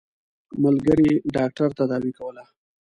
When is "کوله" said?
2.19-2.43